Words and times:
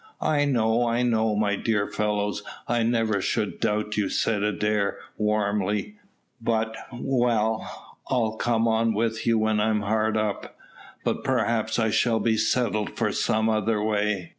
"I 0.23 0.45
know, 0.45 0.87
I 0.87 1.03
know, 1.03 1.35
my 1.35 1.55
dear 1.55 1.85
fellows; 1.85 2.41
I 2.67 2.81
never 2.81 3.21
should 3.21 3.59
doubt 3.59 3.97
you," 3.97 4.09
said 4.09 4.41
Adair, 4.41 4.97
warmly; 5.15 5.95
"but 6.41 6.75
Well, 6.91 7.99
I'll 8.07 8.35
come 8.35 8.67
on 8.67 8.95
you 9.21 9.37
when 9.37 9.59
I 9.59 9.69
am 9.69 9.81
hard 9.81 10.17
up. 10.17 10.57
But 11.03 11.23
perhaps 11.23 11.77
I 11.77 11.91
shall 11.91 12.19
be 12.19 12.35
settled 12.35 12.97
for 12.97 13.11
some 13.11 13.47
other 13.47 13.79
way." 13.79 14.29